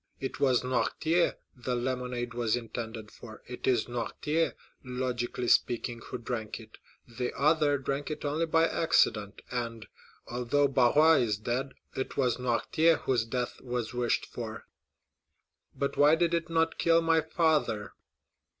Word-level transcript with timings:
It 0.19 0.39
was 0.39 0.63
Noirtier 0.63 1.35
the 1.55 1.75
lemonade 1.75 2.33
was 2.33 2.55
intended 2.55 3.11
for—it 3.11 3.67
is 3.67 3.85
Noirtier, 3.85 4.55
logically 4.83 5.47
speaking, 5.47 6.01
who 6.07 6.17
drank 6.17 6.59
it. 6.59 6.79
The 7.07 7.31
other 7.37 7.77
drank 7.77 8.09
it 8.09 8.25
only 8.25 8.47
by 8.47 8.67
accident, 8.67 9.43
and, 9.51 9.85
although 10.25 10.67
Barrois 10.67 11.17
is 11.21 11.37
dead, 11.37 11.75
it 11.95 12.17
was 12.17 12.37
Noirtier 12.39 13.01
whose 13.01 13.25
death 13.25 13.61
was 13.61 13.93
wished 13.93 14.25
for." 14.25 14.65
"But 15.75 15.97
why 15.97 16.15
did 16.15 16.33
it 16.33 16.49
not 16.49 16.79
kill 16.79 17.03
my 17.03 17.21
father?" 17.21 17.93